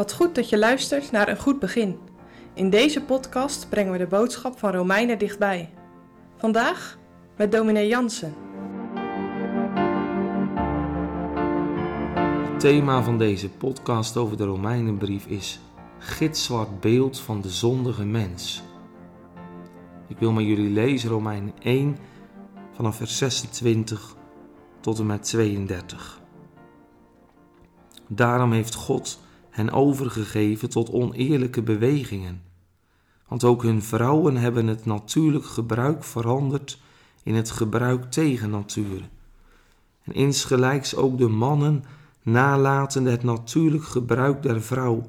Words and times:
Wat 0.00 0.12
goed 0.12 0.34
dat 0.34 0.48
je 0.48 0.58
luistert 0.58 1.10
naar 1.10 1.28
een 1.28 1.38
goed 1.38 1.58
begin. 1.58 1.98
In 2.54 2.70
deze 2.70 3.02
podcast 3.02 3.68
brengen 3.68 3.92
we 3.92 3.98
de 3.98 4.06
boodschap 4.06 4.58
van 4.58 4.72
Romeinen 4.72 5.18
dichtbij. 5.18 5.72
Vandaag 6.36 6.98
met 7.36 7.52
dominee 7.52 7.88
Jansen. 7.88 8.34
Het 12.50 12.60
thema 12.60 13.02
van 13.02 13.18
deze 13.18 13.48
podcast 13.48 14.16
over 14.16 14.36
de 14.36 14.44
Romeinenbrief 14.44 15.26
is 15.26 15.60
gitzwart 15.98 16.80
beeld 16.80 17.18
van 17.18 17.40
de 17.40 17.50
zondige 17.50 18.04
mens. 18.04 18.62
Ik 20.08 20.18
wil 20.18 20.32
met 20.32 20.44
jullie 20.44 20.70
lezen 20.70 21.10
Romeinen 21.10 21.54
1 21.58 21.96
vanaf 22.72 22.96
vers 22.96 23.18
26 23.18 24.16
tot 24.80 24.98
en 24.98 25.06
met 25.06 25.22
32. 25.22 26.20
Daarom 28.08 28.52
heeft 28.52 28.74
God 28.74 29.28
hen 29.50 29.70
overgegeven 29.70 30.70
tot 30.70 30.90
oneerlijke 30.90 31.62
bewegingen. 31.62 32.42
Want 33.28 33.44
ook 33.44 33.62
hun 33.62 33.82
vrouwen 33.82 34.36
hebben 34.36 34.66
het 34.66 34.84
natuurlijk 34.84 35.44
gebruik 35.44 36.04
veranderd 36.04 36.80
in 37.22 37.34
het 37.34 37.50
gebruik 37.50 38.10
tegen 38.10 38.50
natuur. 38.50 39.08
En 40.02 40.12
insgelijks 40.12 40.94
ook 40.94 41.18
de 41.18 41.28
mannen, 41.28 41.84
nalatende 42.22 43.10
het 43.10 43.22
natuurlijk 43.22 43.84
gebruik 43.84 44.42
der 44.42 44.62
vrouw, 44.62 45.06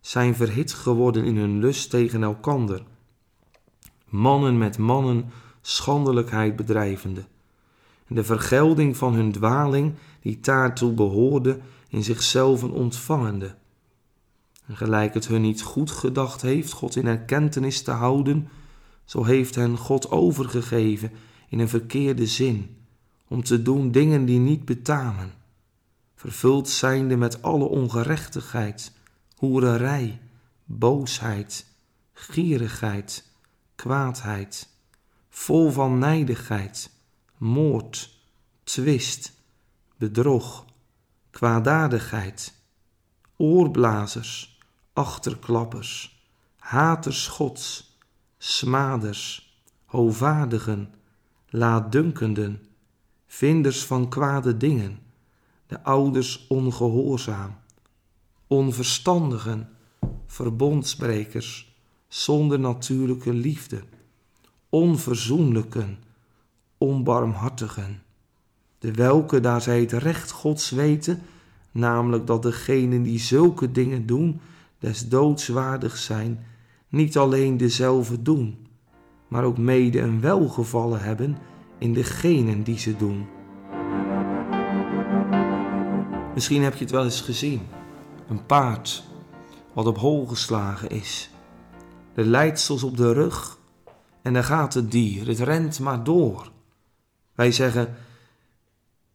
zijn 0.00 0.34
verhit 0.34 0.72
geworden 0.72 1.24
in 1.24 1.36
hun 1.36 1.58
lust 1.58 1.90
tegen 1.90 2.22
elkander. 2.22 2.82
Mannen 4.08 4.58
met 4.58 4.78
mannen 4.78 5.30
schandelijkheid 5.60 6.56
bedrijvende. 6.56 7.24
En 8.06 8.14
de 8.14 8.24
vergelding 8.24 8.96
van 8.96 9.14
hun 9.14 9.32
dwaling, 9.32 9.94
die 10.20 10.40
daartoe 10.40 10.92
behoorde, 10.92 11.58
in 11.88 12.02
zichzelf 12.02 12.62
ontvangende. 12.62 13.54
En 14.66 14.76
gelijk 14.76 15.14
het 15.14 15.26
hun 15.26 15.42
niet 15.42 15.62
goed 15.62 15.90
gedacht 15.90 16.42
heeft 16.42 16.72
God 16.72 16.96
in 16.96 17.06
erkentenis 17.06 17.82
te 17.82 17.90
houden, 17.90 18.48
zo 19.04 19.24
heeft 19.24 19.54
hen 19.54 19.76
God 19.76 20.10
overgegeven 20.10 21.10
in 21.48 21.58
een 21.58 21.68
verkeerde 21.68 22.26
zin, 22.26 22.76
om 23.28 23.42
te 23.42 23.62
doen 23.62 23.90
dingen 23.90 24.24
die 24.24 24.38
niet 24.38 24.64
betamen, 24.64 25.32
vervuld 26.14 26.68
zijnde 26.68 27.16
met 27.16 27.42
alle 27.42 27.64
ongerechtigheid, 27.64 28.92
hoererij, 29.36 30.20
boosheid, 30.64 31.66
gierigheid, 32.12 33.24
kwaadheid, 33.74 34.68
vol 35.28 35.70
van 35.70 35.98
nijdigheid, 35.98 36.90
moord, 37.38 38.18
twist, 38.62 39.32
bedrog, 39.96 40.64
kwaadaardigheid, 41.30 42.54
oorblazers, 43.36 44.53
achterklappers, 44.94 46.22
haters 46.58 47.26
gods, 47.26 47.96
smaders, 48.38 49.54
hovaardigen, 49.84 50.94
laatdunkenden, 51.48 52.62
vinders 53.26 53.84
van 53.84 54.08
kwade 54.08 54.56
dingen, 54.56 54.98
de 55.66 55.82
ouders 55.82 56.46
ongehoorzaam, 56.48 57.56
onverstandigen, 58.46 59.68
verbondsbrekers, 60.26 61.76
zonder 62.08 62.60
natuurlijke 62.60 63.32
liefde, 63.32 63.82
onverzoenlijken, 64.68 65.98
onbarmhartigen, 66.78 68.02
de 68.78 68.92
welke, 68.92 69.40
daar 69.40 69.60
zij 69.60 69.80
het 69.80 69.92
recht 69.92 70.30
Gods 70.30 70.70
weten, 70.70 71.22
namelijk 71.70 72.26
dat 72.26 72.42
degenen 72.42 73.02
die 73.02 73.18
zulke 73.18 73.72
dingen 73.72 74.06
doen, 74.06 74.40
des 74.78 75.08
doodswaardig 75.08 75.96
zijn, 75.96 76.46
niet 76.88 77.18
alleen 77.18 77.56
dezelfde 77.56 78.22
doen, 78.22 78.66
maar 79.28 79.44
ook 79.44 79.58
mede 79.58 80.00
een 80.00 80.20
welgevallen 80.20 81.00
hebben 81.00 81.36
in 81.78 81.92
degenen 81.92 82.62
die 82.62 82.78
ze 82.78 82.96
doen. 82.96 83.26
Misschien 86.34 86.62
heb 86.62 86.74
je 86.74 86.84
het 86.84 86.90
wel 86.90 87.04
eens 87.04 87.20
gezien. 87.20 87.60
Een 88.28 88.46
paard 88.46 89.04
wat 89.72 89.86
op 89.86 89.98
hol 89.98 90.26
geslagen 90.26 90.90
is. 90.90 91.30
De 92.14 92.24
leidsels 92.24 92.82
op 92.82 92.96
de 92.96 93.12
rug 93.12 93.58
en 94.22 94.32
dan 94.32 94.44
gaat 94.44 94.74
het 94.74 94.90
dier. 94.90 95.26
Het 95.26 95.38
rent 95.38 95.80
maar 95.80 96.04
door. 96.04 96.52
Wij 97.34 97.52
zeggen 97.52 97.94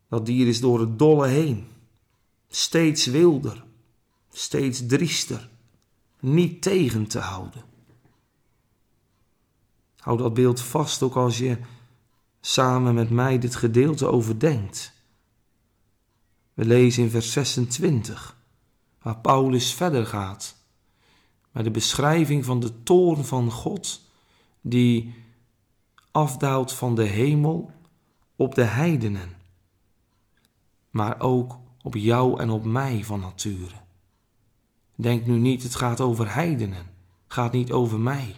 dat 0.09 0.25
dier 0.25 0.47
is 0.47 0.59
door 0.59 0.79
het 0.79 0.99
dolle 0.99 1.27
heen. 1.27 1.67
Steeds 2.47 3.05
wilder, 3.05 3.63
steeds 4.39 4.85
driester, 4.85 5.49
niet 6.19 6.61
tegen 6.61 7.07
te 7.07 7.19
houden. 7.19 7.63
Hou 9.97 10.17
dat 10.17 10.33
beeld 10.33 10.61
vast 10.61 11.01
ook 11.01 11.15
als 11.15 11.37
je 11.37 11.57
samen 12.41 12.93
met 12.93 13.09
mij 13.09 13.39
dit 13.39 13.55
gedeelte 13.55 14.07
overdenkt. 14.07 14.93
We 16.53 16.65
lezen 16.65 17.03
in 17.03 17.09
vers 17.09 17.31
26, 17.31 18.37
waar 19.01 19.17
Paulus 19.17 19.73
verder 19.73 20.05
gaat, 20.05 20.55
met 21.51 21.63
de 21.63 21.71
beschrijving 21.71 22.45
van 22.45 22.59
de 22.59 22.83
toorn 22.83 23.25
van 23.25 23.51
God, 23.51 24.01
die 24.61 25.13
afdaalt 26.11 26.73
van 26.73 26.95
de 26.95 27.05
hemel 27.05 27.71
op 28.35 28.55
de 28.55 28.63
heidenen, 28.63 29.37
maar 30.89 31.19
ook 31.19 31.57
op 31.81 31.95
jou 31.95 32.39
en 32.39 32.49
op 32.49 32.63
mij 32.63 33.03
van 33.03 33.19
nature. 33.19 33.87
Denk 35.01 35.25
nu 35.25 35.37
niet, 35.37 35.63
het 35.63 35.75
gaat 35.75 36.01
over 36.01 36.33
heidenen, 36.33 36.85
gaat 37.27 37.51
niet 37.51 37.71
over 37.71 37.99
mij. 37.99 38.35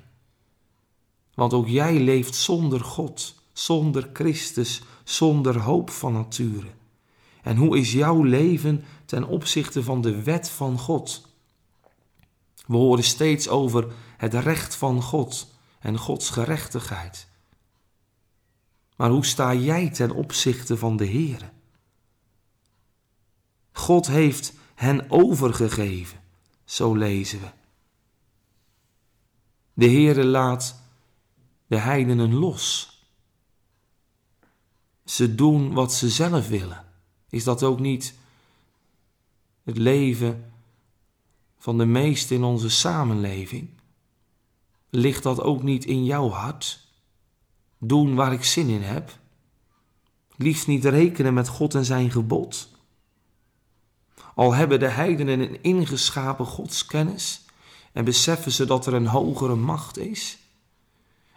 Want 1.33 1.53
ook 1.53 1.67
jij 1.67 1.99
leeft 1.99 2.35
zonder 2.35 2.79
God, 2.79 3.35
zonder 3.53 4.09
Christus, 4.13 4.81
zonder 5.03 5.59
hoop 5.59 5.89
van 5.89 6.13
nature. 6.13 6.67
En 7.41 7.57
hoe 7.57 7.77
is 7.77 7.91
jouw 7.91 8.23
leven 8.23 8.83
ten 9.05 9.23
opzichte 9.23 9.83
van 9.83 10.01
de 10.01 10.23
wet 10.23 10.49
van 10.49 10.79
God? 10.79 11.27
We 12.66 12.75
horen 12.75 13.03
steeds 13.03 13.47
over 13.47 13.91
het 14.17 14.33
recht 14.33 14.75
van 14.75 15.01
God 15.01 15.55
en 15.79 15.97
Gods 15.97 16.29
gerechtigheid. 16.29 17.28
Maar 18.95 19.09
hoe 19.09 19.25
sta 19.25 19.53
jij 19.53 19.89
ten 19.89 20.11
opzichte 20.11 20.78
van 20.78 20.97
de 20.97 21.05
Heere? 21.07 21.49
God 23.72 24.07
heeft 24.07 24.53
hen 24.75 25.11
overgegeven, 25.11 26.21
zo 26.72 26.96
lezen 26.96 27.40
we. 27.40 27.50
De 29.74 29.86
Heere 29.86 30.26
laat 30.26 30.82
de 31.68 31.78
heidenen 31.78 32.34
los. 32.34 32.90
Ze 35.06 35.36
doen 35.36 35.74
wat 35.74 35.94
ze 35.94 36.09
zelf 36.09 36.48
willen. 36.48 36.86
Is 37.30 37.44
dat 37.44 37.64
ook 37.64 37.80
niet 37.80 38.14
het 39.64 39.78
leven 39.78 40.54
van 41.58 41.78
de 41.78 41.86
meesten 41.86 42.36
in 42.36 42.44
onze 42.44 42.70
samenleving? 42.70 43.70
Ligt 44.90 45.24
dat 45.24 45.42
ook 45.42 45.64
niet 45.64 45.86
in 45.86 46.06
jouw 46.06 46.30
hart? 46.30 46.88
Doen 47.78 48.16
waar 48.16 48.34
ik 48.34 48.44
zin 48.44 48.68
in 48.68 48.82
heb? 48.82 49.20
Liefst 50.36 50.68
niet 50.68 50.86
rekenen 50.86 51.34
met 51.34 51.48
God 51.48 51.76
en 51.76 51.86
zijn 51.86 52.12
gebod? 52.12 52.70
Al 54.36 54.53
hebben 54.53 54.80
de 54.80 54.88
heidenen 54.88 55.40
een 55.40 55.64
ingeschapen 55.64 56.46
godskennis 56.46 57.46
en 57.94 58.06
beseffen 58.06 58.52
ze 58.52 58.66
dat 58.66 58.86
er 58.86 58.94
een 58.94 59.08
hogere 59.08 59.56
macht 59.56 59.97
is, 59.97 60.38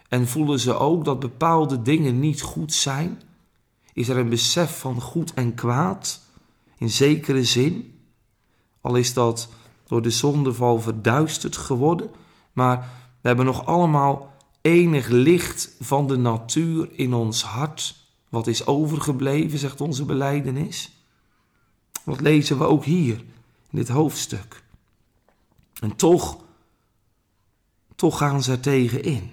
en 0.09 0.27
voelen 0.27 0.59
ze 0.59 0.77
ook 0.77 1.05
dat 1.05 1.19
bepaalde 1.19 1.81
dingen 1.81 2.19
niet 2.19 2.41
goed 2.41 2.73
zijn, 2.73 3.21
is 3.93 4.09
er 4.09 4.17
een 4.17 4.29
besef 4.29 4.79
van 4.79 5.01
goed 5.01 5.33
en 5.33 5.53
kwaad, 5.53 6.21
in 6.77 6.89
zekere 6.89 7.43
zin, 7.43 7.99
al 8.81 8.95
is 8.95 9.13
dat 9.13 9.49
door 9.87 10.01
de 10.01 10.09
zondeval 10.09 10.79
verduisterd 10.81 11.57
geworden, 11.57 12.09
maar 12.53 12.77
we 13.21 13.27
hebben 13.27 13.45
nog 13.45 13.65
allemaal 13.65 14.33
enig 14.61 15.07
licht 15.07 15.75
van 15.79 16.07
de 16.07 16.17
natuur 16.17 16.89
in 16.91 17.13
ons 17.13 17.43
hart, 17.43 17.95
wat 18.29 18.47
is 18.47 18.65
overgebleven, 18.65 19.59
zegt 19.59 19.81
onze 19.81 20.05
beleidenis. 20.05 20.94
Dat 22.05 22.21
lezen 22.21 22.57
we 22.57 22.63
ook 22.63 22.83
hier 22.83 23.15
in 23.69 23.77
dit 23.77 23.87
hoofdstuk. 23.87 24.63
En 25.81 25.95
toch, 25.95 26.43
toch 27.95 28.17
gaan 28.17 28.43
ze 28.43 28.51
er 28.51 28.59
tegen 28.59 29.03
in. 29.03 29.31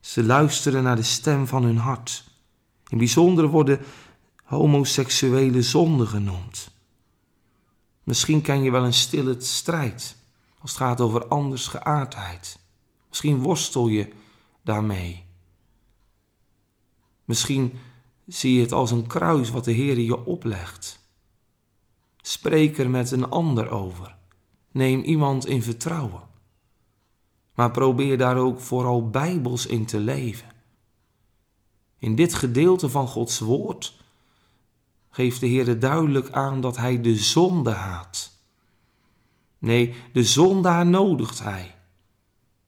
Ze 0.00 0.24
luisteren 0.24 0.82
naar 0.82 0.96
de 0.96 1.02
stem 1.02 1.46
van 1.46 1.62
hun 1.62 1.76
hart. 1.76 2.24
In 2.88 2.98
bijzonder 2.98 3.46
worden 3.46 3.80
homoseksuele 4.44 5.62
zonden 5.62 6.06
genoemd. 6.06 6.70
Misschien 8.02 8.40
ken 8.40 8.62
je 8.62 8.70
wel 8.70 8.84
een 8.84 8.92
stille 8.92 9.40
strijd 9.40 10.16
als 10.58 10.70
het 10.70 10.80
gaat 10.80 11.00
over 11.00 11.26
anders 11.26 11.66
geaardheid. 11.66 12.58
Misschien 13.08 13.38
worstel 13.38 13.88
je 13.88 14.12
daarmee. 14.62 15.24
Misschien 17.24 17.78
zie 18.26 18.54
je 18.54 18.60
het 18.60 18.72
als 18.72 18.90
een 18.90 19.06
kruis 19.06 19.50
wat 19.50 19.64
de 19.64 19.72
Heer 19.72 19.98
je 19.98 20.24
oplegt. 20.24 20.99
Spreek 22.30 22.78
er 22.78 22.90
met 22.90 23.10
een 23.10 23.28
ander 23.28 23.70
over 23.70 24.16
Neem 24.70 25.00
iemand 25.00 25.46
in 25.46 25.62
vertrouwen. 25.62 26.22
Maar 27.54 27.70
probeer 27.70 28.18
daar 28.18 28.36
ook 28.36 28.60
vooral 28.60 29.10
bijbels 29.10 29.66
in 29.66 29.86
te 29.86 29.98
leven. 29.98 30.48
In 31.98 32.14
dit 32.14 32.34
gedeelte 32.34 32.88
van 32.88 33.08
Gods 33.08 33.38
woord 33.38 33.96
geeft 35.10 35.40
de 35.40 35.46
Heer 35.46 35.78
duidelijk 35.78 36.30
aan 36.30 36.60
dat 36.60 36.76
Hij 36.76 37.00
de 37.00 37.16
zonde 37.16 37.70
haat. 37.70 38.32
Nee, 39.58 39.94
de 40.12 40.24
zondaar 40.24 40.86
nodigt 40.86 41.42
Hij. 41.42 41.74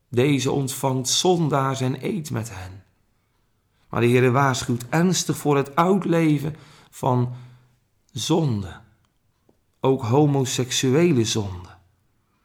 Deze 0.09 0.51
ontvangt 0.51 1.09
zondaars 1.09 1.81
en 1.81 2.05
eet 2.05 2.31
met 2.31 2.51
hen. 2.55 2.85
Maar 3.89 4.01
de 4.01 4.07
Heer 4.07 4.33
waarschuwt 4.33 4.89
ernstig 4.89 5.37
voor 5.37 5.57
het 5.57 5.77
uitleven 5.77 6.57
van 6.91 7.35
zonde. 8.13 8.82
Ook 9.85 10.03
homoseksuele 10.03 11.25
zonde. 11.25 11.69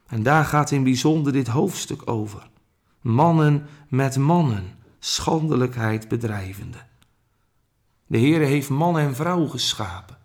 En 0.06 0.22
daar 0.22 0.44
gaat 0.44 0.70
in 0.70 0.82
bijzonder 0.82 1.32
dit 1.32 1.48
hoofdstuk 1.48 2.10
over. 2.10 2.50
Mannen 3.00 3.66
met 3.88 4.16
mannen, 4.16 4.78
schandelijkheid 4.98 6.08
bedrijvende. 6.08 6.78
De 8.06 8.18
Heer 8.18 8.40
heeft 8.40 8.68
man 8.68 8.98
en 8.98 9.14
vrouw 9.14 9.46
geschapen, 9.46 10.18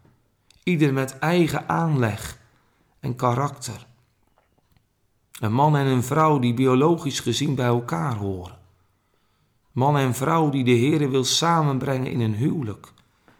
ieder 0.64 0.94
met 0.94 1.20
eigen 1.20 1.70
aanleg 1.70 2.40
en 3.00 3.16
karakter. 3.16 3.88
Een 5.40 5.54
man 5.54 5.78
en 5.78 5.86
een 5.86 6.04
vrouw 6.04 6.40
die 6.40 6.54
biologisch 6.54 7.20
gezien 7.20 7.56
bij 7.56 7.66
elkaar 7.66 8.16
horen. 8.16 8.58
Man 9.72 9.98
en 9.98 10.14
vrouw 10.14 10.50
die 10.50 10.64
de 10.64 10.72
Heer 10.72 11.10
wil 11.10 11.24
samenbrengen 11.24 12.12
in 12.12 12.20
een 12.20 12.36
huwelijk, 12.36 12.94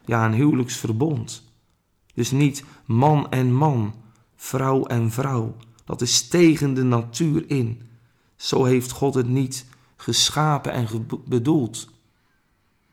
ja 0.06 0.26
een 0.26 0.34
huwelijksverbond. 0.34 1.53
Dus 2.14 2.32
niet 2.32 2.64
man 2.86 3.32
en 3.32 3.54
man, 3.54 3.94
vrouw 4.36 4.86
en 4.86 5.12
vrouw. 5.12 5.56
Dat 5.86 6.02
is 6.02 6.28
tegen 6.28 6.74
de 6.74 6.84
natuur 6.84 7.50
in. 7.50 7.82
Zo 8.36 8.64
heeft 8.64 8.92
God 8.92 9.14
het 9.14 9.28
niet 9.28 9.66
geschapen 9.96 10.72
en 10.72 11.08
bedoeld. 11.26 11.90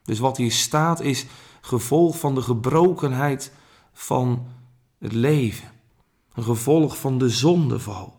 Dus 0.05 0.19
wat 0.19 0.37
hier 0.37 0.53
staat 0.53 1.01
is 1.01 1.27
gevolg 1.61 2.19
van 2.19 2.35
de 2.35 2.43
gebrokenheid 2.43 3.53
van 3.93 4.47
het 4.99 5.13
leven. 5.13 5.71
Een 6.33 6.43
gevolg 6.43 6.99
van 6.99 7.19
de 7.19 7.29
zondeval. 7.29 8.19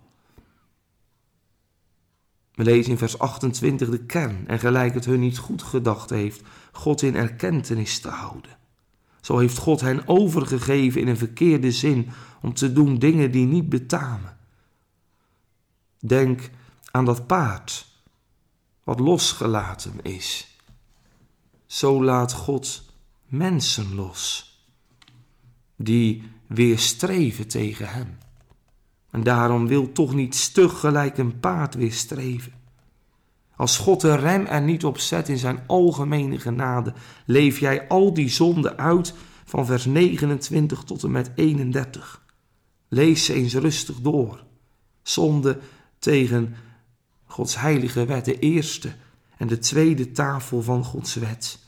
We 2.53 2.63
lezen 2.63 2.91
in 2.91 2.97
vers 2.97 3.19
28 3.19 3.89
de 3.89 4.05
kern 4.05 4.47
en 4.47 4.59
gelijk 4.59 4.93
het 4.93 5.05
hun 5.05 5.19
niet 5.19 5.37
goed 5.37 5.63
gedacht 5.63 6.09
heeft, 6.09 6.41
God 6.71 7.01
in 7.01 7.15
erkentenis 7.15 7.99
te 7.99 8.09
houden. 8.09 8.57
Zo 9.21 9.37
heeft 9.37 9.57
God 9.57 9.81
hen 9.81 10.07
overgegeven 10.07 11.01
in 11.01 11.07
een 11.07 11.17
verkeerde 11.17 11.71
zin 11.71 12.09
om 12.41 12.53
te 12.53 12.73
doen 12.73 12.99
dingen 12.99 13.31
die 13.31 13.45
niet 13.45 13.69
betamen. 13.69 14.37
Denk 15.99 16.49
aan 16.91 17.05
dat 17.05 17.27
paard 17.27 17.87
wat 18.83 18.99
losgelaten 18.99 20.01
is. 20.01 20.57
Zo 21.65 22.03
laat 22.03 22.33
God 22.33 22.83
mensen 23.25 23.95
los 23.95 24.49
die 25.75 26.23
weerstreven 26.47 27.47
tegen 27.47 27.89
hem. 27.89 28.17
En 29.11 29.23
daarom 29.23 29.67
wil 29.67 29.91
toch 29.91 30.13
niet 30.13 30.35
stug 30.35 30.79
gelijk 30.79 31.17
een 31.17 31.39
paard 31.39 31.75
weerstreven. 31.75 32.53
Als 33.61 33.77
God 33.77 34.01
de 34.01 34.15
rem 34.15 34.45
er 34.45 34.61
niet 34.61 34.85
op 34.85 34.97
zet 34.97 35.29
in 35.29 35.37
zijn 35.37 35.59
algemene 35.67 36.39
genade, 36.39 36.93
leef 37.25 37.59
jij 37.59 37.87
al 37.87 38.13
die 38.13 38.29
zonden 38.29 38.77
uit 38.77 39.13
van 39.45 39.65
vers 39.65 39.85
29 39.85 40.83
tot 40.83 41.03
en 41.03 41.11
met 41.11 41.31
31. 41.35 42.25
Lees 42.87 43.25
ze 43.25 43.33
eens 43.33 43.53
rustig 43.53 44.01
door. 44.01 44.43
Zonde 45.01 45.59
tegen 45.99 46.55
Gods 47.25 47.55
heilige 47.55 48.05
wet, 48.05 48.25
de 48.25 48.39
eerste 48.39 48.93
en 49.37 49.47
de 49.47 49.57
tweede 49.57 50.11
tafel 50.11 50.61
van 50.61 50.83
Gods 50.83 51.15
wet. 51.15 51.59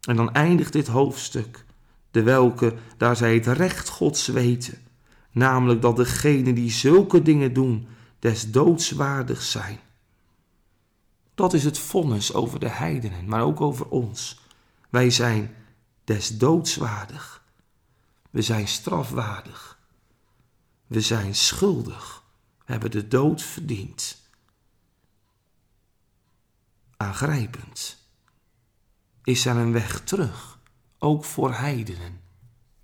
En 0.00 0.16
dan 0.16 0.32
eindigt 0.32 0.72
dit 0.72 0.86
hoofdstuk, 0.86 1.64
de 2.10 2.22
welke, 2.22 2.74
daar 2.96 3.16
zij 3.16 3.34
het 3.34 3.46
recht 3.46 3.88
Gods 3.88 4.26
weten, 4.26 4.78
namelijk 5.30 5.82
dat 5.82 5.96
degenen 5.96 6.54
die 6.54 6.70
zulke 6.70 7.22
dingen 7.22 7.52
doen, 7.52 7.86
des 8.18 8.50
doodswaardig 8.50 9.42
zijn. 9.42 9.80
Dat 11.34 11.52
is 11.52 11.64
het 11.64 11.78
vonnis 11.78 12.32
over 12.32 12.60
de 12.60 12.68
heidenen, 12.68 13.28
maar 13.28 13.42
ook 13.42 13.60
over 13.60 13.88
ons. 13.88 14.40
Wij 14.90 15.10
zijn 15.10 15.54
des 16.04 16.38
doodswaardig. 16.38 17.44
We 18.30 18.42
zijn 18.42 18.68
strafwaardig. 18.68 19.78
We 20.86 21.00
zijn 21.00 21.34
schuldig. 21.34 22.22
We 22.64 22.72
hebben 22.72 22.90
de 22.90 23.08
dood 23.08 23.42
verdiend. 23.42 24.22
Aangrijpend. 26.96 28.04
Is 29.24 29.46
er 29.46 29.56
een 29.56 29.72
weg 29.72 30.00
terug, 30.00 30.58
ook 30.98 31.24
voor 31.24 31.54
heidenen? 31.54 32.20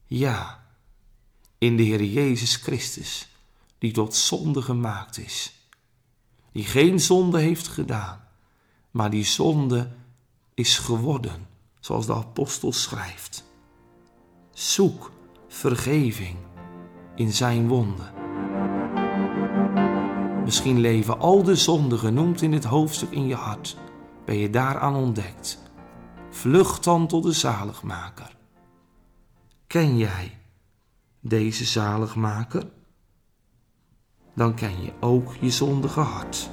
Ja, 0.06 0.66
in 1.58 1.76
de 1.76 1.82
Heer 1.82 2.04
Jezus 2.04 2.56
Christus, 2.56 3.31
die 3.82 3.92
tot 3.92 4.14
zonde 4.14 4.62
gemaakt 4.62 5.18
is, 5.18 5.52
die 6.52 6.64
geen 6.64 7.00
zonde 7.00 7.38
heeft 7.38 7.68
gedaan, 7.68 8.28
maar 8.90 9.10
die 9.10 9.24
zonde 9.24 9.90
is 10.54 10.78
geworden, 10.78 11.46
zoals 11.80 12.06
de 12.06 12.14
apostel 12.14 12.72
schrijft. 12.72 13.44
Zoek 14.50 15.12
vergeving 15.48 16.36
in 17.14 17.32
zijn 17.32 17.68
wonden. 17.68 18.12
Misschien 20.44 20.80
leven 20.80 21.18
al 21.18 21.42
de 21.42 21.56
zonden 21.56 21.98
genoemd 21.98 22.42
in 22.42 22.50
dit 22.50 22.64
hoofdstuk 22.64 23.10
in 23.10 23.26
je 23.26 23.34
hart. 23.34 23.76
Ben 24.24 24.36
je 24.36 24.50
daaraan 24.50 24.94
ontdekt? 24.94 25.62
Vlucht 26.30 26.84
dan 26.84 27.06
tot 27.06 27.22
de 27.22 27.32
zaligmaker. 27.32 28.36
Ken 29.66 29.96
jij 29.96 30.38
deze 31.20 31.64
zaligmaker? 31.64 32.80
Dan 34.34 34.54
ken 34.54 34.82
je 34.82 34.92
ook 35.00 35.34
je 35.40 35.50
zondige 35.50 36.00
hart. 36.00 36.50